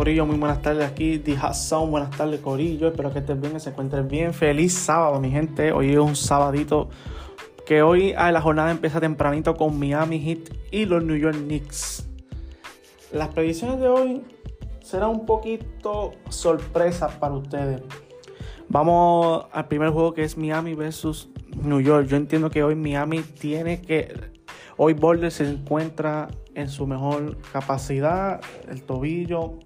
Corillo, 0.00 0.24
muy 0.24 0.38
buenas 0.38 0.62
tardes 0.62 0.90
aquí. 0.90 1.18
The 1.18 1.36
Hot 1.36 1.90
buenas 1.90 2.16
tardes, 2.16 2.40
Corillo. 2.40 2.88
Espero 2.88 3.12
que 3.12 3.18
estés 3.18 3.38
bien, 3.38 3.52
que 3.52 3.60
se 3.60 3.68
encuentres 3.68 4.08
bien. 4.08 4.32
Feliz 4.32 4.72
sábado, 4.72 5.20
mi 5.20 5.30
gente. 5.30 5.72
Hoy 5.72 5.90
es 5.90 5.98
un 5.98 6.16
sabadito 6.16 6.88
que 7.66 7.82
hoy 7.82 8.14
a 8.14 8.32
la 8.32 8.40
jornada 8.40 8.70
empieza 8.70 8.98
tempranito 8.98 9.58
con 9.58 9.78
Miami 9.78 10.18
Heat 10.18 10.56
y 10.70 10.86
los 10.86 11.04
New 11.04 11.16
York 11.16 11.36
Knicks. 11.36 12.08
Las 13.12 13.28
predicciones 13.28 13.78
de 13.78 13.88
hoy 13.88 14.22
serán 14.82 15.10
un 15.10 15.26
poquito 15.26 16.12
sorpresas 16.30 17.16
para 17.16 17.34
ustedes. 17.34 17.82
Vamos 18.70 19.44
al 19.52 19.68
primer 19.68 19.90
juego 19.90 20.14
que 20.14 20.24
es 20.24 20.38
Miami 20.38 20.72
versus 20.74 21.28
New 21.62 21.80
York. 21.80 22.06
Yo 22.06 22.16
entiendo 22.16 22.48
que 22.48 22.62
hoy 22.62 22.74
Miami 22.74 23.20
tiene 23.20 23.82
que. 23.82 24.14
Hoy 24.78 24.94
Boulder 24.94 25.30
se 25.30 25.46
encuentra 25.46 26.28
en 26.54 26.70
su 26.70 26.86
mejor 26.86 27.36
capacidad. 27.52 28.40
El 28.66 28.82
tobillo 28.82 29.58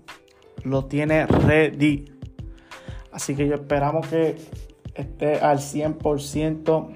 lo 0.64 0.86
tiene 0.86 1.27
ready. 1.27 2.06
Así 3.12 3.36
que 3.36 3.46
yo 3.46 3.55
esperamos 3.55 4.06
que 4.09 4.36
esté 4.95 5.41
al 5.41 5.59
100%. 5.59 6.88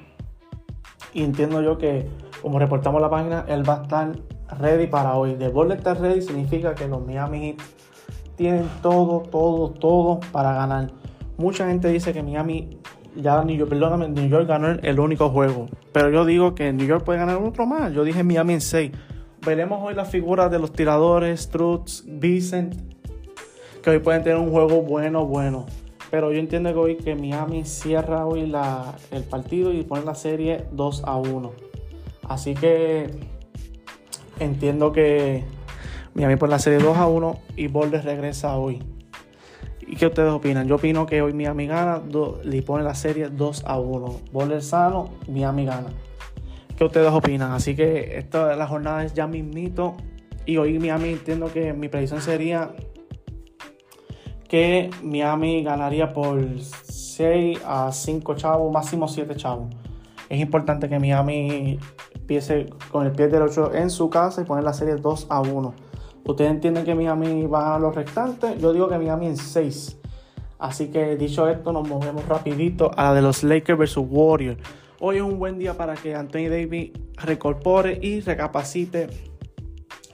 Y 1.15 1.23
entiendo 1.23 1.63
yo 1.63 1.79
que, 1.79 2.09
como 2.43 2.59
reportamos 2.59 3.01
la 3.01 3.09
página, 3.09 3.45
él 3.49 3.69
va 3.69 3.81
a 3.81 3.83
estar 3.83 4.12
ready 4.59 4.87
para 4.87 5.15
hoy. 5.15 5.35
De 5.35 5.49
Boulder 5.49 5.79
estar 5.79 6.01
ready 6.01 6.23
significa 6.23 6.75
que 6.75 6.89
los 6.89 7.07
Miami 7.07 7.41
Heat 7.41 7.62
tienen 8.37 8.69
todo, 8.83 9.21
todo, 9.21 9.71
todo 9.71 10.21
para 10.33 10.53
ganar. 10.53 10.91
Mucha 11.37 11.69
gente 11.69 11.89
dice 11.89 12.12
que 12.12 12.23
Miami 12.23 12.79
ya 13.17 13.43
New 13.43 13.57
York, 13.57 13.71
perdóname, 13.71 14.09
New 14.09 14.29
York 14.29 14.47
ganó 14.47 14.71
el 14.71 15.01
único 15.01 15.31
juego. 15.31 15.67
Pero 15.93 16.11
yo 16.11 16.25
digo 16.25 16.55
que 16.55 16.73
New 16.73 16.87
York 16.87 17.05
puede 17.05 17.19
ganar 17.19 17.37
otro 17.37 17.67
más. 17.67 17.93
Yo 17.93 18.05
dije 18.05 18.23
Miami 18.23 18.55
en 18.55 18.61
6. 18.61 18.93
Veremos 19.45 19.81
hoy 19.83 19.95
las 19.95 20.09
figuras 20.09 20.51
de 20.51 20.59
los 20.59 20.73
tiradores, 20.73 21.41
Strutz, 21.41 22.05
Vicent, 22.07 22.98
hoy 23.89 23.98
pueden 23.98 24.22
tener 24.22 24.39
un 24.39 24.50
juego 24.50 24.83
bueno, 24.83 25.27
bueno. 25.27 25.67
Pero 26.11 26.33
yo 26.33 26.39
entiendo 26.39 26.72
que 26.72 26.78
hoy 26.78 26.97
que 26.97 27.14
Miami 27.14 27.64
cierra 27.64 28.27
hoy 28.27 28.47
la, 28.47 28.95
el 29.11 29.25
partido 29.25 29.72
y 29.72 29.83
pone 29.83 30.05
la 30.05 30.14
serie 30.14 30.64
2 30.72 31.03
a 31.05 31.17
1. 31.17 31.53
Así 32.28 32.55
que 32.55 33.11
entiendo 34.41 34.92
que 34.92 35.45
Miami 36.14 36.36
pone 36.36 36.50
la 36.50 36.58
serie 36.58 36.78
2 36.78 36.97
a 36.97 37.06
1 37.06 37.41
y 37.56 37.69
Boulder 37.69 38.05
regresa 38.05 38.56
hoy. 38.56 38.83
¿Y 39.80 39.97
qué 39.97 40.06
ustedes 40.06 40.30
opinan? 40.30 40.67
Yo 40.67 40.77
opino 40.77 41.06
que 41.06 41.23
hoy 41.23 41.33
Miami 41.33 41.67
gana, 41.67 42.02
le 42.42 42.62
pone 42.62 42.84
la 42.84 42.95
serie 42.95 43.28
2 43.28 43.64
a 43.67 43.78
1. 43.78 44.20
Boulder 44.33 44.62
sano, 44.62 45.11
Miami 45.28 45.64
gana. 45.64 45.89
¿Qué 46.77 46.84
ustedes 46.84 47.11
opinan? 47.11 47.52
Así 47.52 47.75
que 47.75 48.19
esta 48.19 48.55
la 48.55 48.67
jornada 48.67 49.05
es 49.05 49.14
ya 49.14 49.27
mismito. 49.27 49.97
Y 50.47 50.56
hoy 50.56 50.78
Miami 50.78 51.11
entiendo 51.11 51.52
que 51.52 51.73
mi 51.73 51.89
predicción 51.89 52.20
sería 52.23 52.73
que 54.49 54.91
Miami 55.03 55.63
ganaría 55.63 56.13
por 56.13 56.41
6 56.61 57.61
a 57.65 57.93
5 57.93 58.35
chavos, 58.35 58.73
máximo 58.73 59.07
7 59.07 59.37
chavos. 59.37 59.69
Es 60.29 60.41
importante 60.41 60.89
que 60.89 60.99
Miami 60.99 61.79
empiece 62.15 62.67
con 62.91 63.07
el 63.07 63.13
pie 63.13 63.29
derecho 63.29 63.75
en 63.75 63.91
su 63.91 64.11
casa 64.11 64.43
y 64.43 64.45
poner 64.45 64.65
la 64.65 64.73
serie 64.73 64.97
2 64.97 65.27
a 65.31 65.41
1. 65.41 65.75
Ustedes 66.25 66.51
entienden 66.51 66.85
que 66.85 66.95
Miami 66.95 67.47
va 67.47 67.75
a 67.75 67.79
los 67.79 67.95
restantes. 67.95 68.61
Yo 68.61 68.73
digo 68.73 68.89
que 68.89 68.99
Miami 68.99 69.27
en 69.27 69.37
6. 69.37 69.99
Así 70.59 70.89
que 70.89 71.17
dicho 71.17 71.49
esto, 71.49 71.73
nos 71.73 71.89
movemos 71.89 72.27
rapidito 72.27 72.91
a 72.97 73.05
la 73.05 73.15
de 73.15 73.23
los 73.23 73.43
Lakers 73.43 73.79
versus 73.79 74.07
Warriors. 74.09 74.59
Hoy 75.01 75.17
es 75.17 75.23
un 75.23 75.39
buen 75.39 75.59
día 75.59 75.75
para 75.75 75.95
que 75.95 76.15
Anthony 76.15 76.49
Davis 76.51 76.91
recorpore 77.17 77.99
y 78.03 78.21
recapacite 78.21 79.09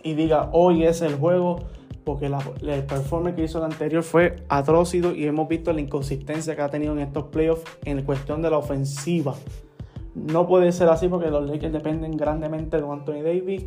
y 0.03 0.15
diga 0.15 0.51
hoy 0.53 0.85
es 0.85 1.01
el 1.01 1.15
juego 1.15 1.65
porque 2.05 2.27
el 2.27 2.85
performance 2.85 3.35
que 3.35 3.45
hizo 3.45 3.59
el 3.59 3.65
anterior 3.65 4.03
fue 4.03 4.37
atrócido 4.49 5.15
y 5.15 5.25
hemos 5.25 5.49
visto 5.49 5.73
la 5.73 5.81
inconsistencia 5.81 6.55
que 6.55 6.63
ha 6.63 6.69
tenido 6.69 6.93
en 6.93 7.01
estos 7.01 7.25
playoffs 7.25 7.65
en 7.85 8.03
cuestión 8.03 8.43
de 8.43 8.51
la 8.51 8.59
ofensiva. 8.59 9.35
No 10.15 10.47
puede 10.47 10.71
ser 10.73 10.89
así 10.89 11.09
porque 11.09 11.31
los 11.31 11.49
Lakers 11.49 11.73
dependen 11.73 12.17
grandemente 12.17 12.77
de 12.77 12.85
Anthony 12.89 13.23
Davis 13.23 13.65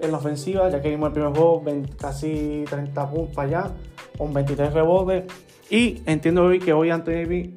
en 0.00 0.10
la 0.10 0.18
ofensiva, 0.18 0.68
ya 0.68 0.80
que 0.80 0.90
vimos 0.90 1.08
el 1.08 1.12
primer 1.12 1.32
juego 1.32 1.62
casi 1.98 2.64
30 2.68 3.10
puntos 3.10 3.38
allá, 3.38 3.70
con 4.16 4.32
23 4.32 4.72
rebotes. 4.72 5.24
Y 5.70 6.02
entiendo 6.06 6.44
hoy 6.44 6.58
que 6.58 6.72
hoy 6.72 6.90
Anthony 6.90 7.12
Davis 7.12 7.50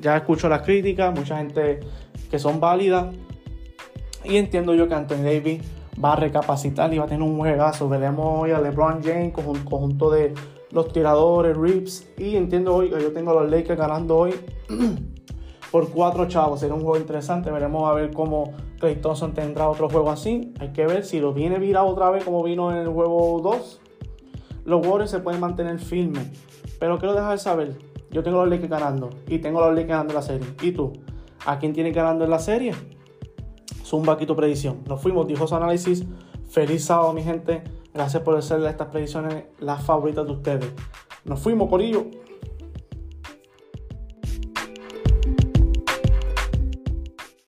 ya 0.00 0.16
escucho 0.16 0.48
las 0.48 0.62
críticas, 0.62 1.18
mucha 1.18 1.38
gente 1.38 1.80
que 2.30 2.38
son 2.38 2.60
válidas. 2.60 3.14
Y 4.24 4.36
entiendo 4.36 4.74
yo 4.74 4.88
que 4.88 4.94
Anthony 4.94 5.22
Davis 5.22 5.62
va 6.02 6.12
a 6.12 6.16
recapacitar 6.16 6.92
y 6.94 6.98
va 6.98 7.04
a 7.04 7.08
tener 7.08 7.22
un 7.22 7.36
juegazo. 7.36 7.88
Veremos 7.88 8.40
hoy 8.40 8.52
a 8.52 8.60
LeBron 8.60 9.02
James 9.02 9.32
con 9.32 9.46
un 9.46 9.64
conjunto 9.64 10.10
de 10.10 10.34
los 10.70 10.92
tiradores, 10.92 11.56
Rips. 11.56 12.08
Y 12.16 12.36
entiendo 12.36 12.74
hoy 12.74 12.90
que 12.90 13.00
yo 13.00 13.12
tengo 13.12 13.32
a 13.32 13.42
los 13.42 13.50
Lakers 13.50 13.78
ganando 13.78 14.16
hoy 14.16 14.34
por 15.70 15.88
cuatro 15.90 16.26
chavos. 16.26 16.60
Será 16.60 16.74
un 16.74 16.82
juego 16.82 16.98
interesante. 16.98 17.50
Veremos 17.50 17.88
a 17.88 17.94
ver 17.94 18.12
cómo 18.12 18.52
Clay 18.78 18.96
Thompson 18.96 19.34
tendrá 19.34 19.68
otro 19.68 19.88
juego 19.88 20.10
así. 20.10 20.52
Hay 20.60 20.72
que 20.72 20.86
ver 20.86 21.04
si 21.04 21.20
lo 21.20 21.32
viene 21.32 21.58
virado 21.58 21.86
otra 21.86 22.10
vez 22.10 22.24
como 22.24 22.42
vino 22.42 22.70
en 22.70 22.78
el 22.78 22.88
juego 22.88 23.40
2. 23.42 23.80
Los 24.64 24.86
Warriors 24.86 25.10
se 25.10 25.20
pueden 25.20 25.40
mantener 25.40 25.78
firmes. 25.78 26.26
Pero 26.78 26.98
quiero 26.98 27.14
dejar 27.14 27.32
de 27.32 27.38
saber. 27.38 27.78
Yo 28.10 28.22
tengo 28.22 28.40
a 28.40 28.44
los 28.44 28.50
Lakers 28.50 28.70
ganando. 28.70 29.10
Y 29.26 29.38
tengo 29.38 29.62
a 29.62 29.66
los 29.66 29.74
Lakers 29.74 29.88
ganando 29.88 30.14
la 30.14 30.22
serie. 30.22 30.46
¿Y 30.62 30.72
tú? 30.72 30.92
¿A 31.46 31.58
quién 31.58 31.72
tiene 31.72 31.92
ganando 31.92 32.24
en 32.24 32.30
la 32.30 32.38
serie? 32.38 32.72
Zumba 33.88 34.12
aquí 34.12 34.26
tu 34.26 34.36
predicción. 34.36 34.82
Nos 34.86 35.00
fuimos, 35.00 35.26
dijo 35.26 35.46
su 35.46 35.56
análisis. 35.56 36.04
Feliz 36.50 36.84
sábado, 36.84 37.14
mi 37.14 37.22
gente. 37.22 37.62
Gracias 37.94 38.22
por 38.22 38.36
hacerle 38.36 38.68
estas 38.68 38.88
predicciones 38.88 39.44
las 39.60 39.82
favoritas 39.82 40.26
de 40.26 40.32
ustedes. 40.32 40.72
Nos 41.24 41.40
fuimos, 41.40 41.70
Corillo. 41.70 42.04